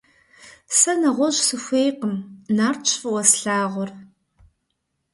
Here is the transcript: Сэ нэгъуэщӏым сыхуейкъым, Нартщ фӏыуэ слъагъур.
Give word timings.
Сэ 0.77 0.91
нэгъуэщӏым 0.99 1.43
сыхуейкъым, 1.45 2.15
Нартщ 2.57 2.89
фӏыуэ 2.99 3.23
слъагъур. 3.31 3.89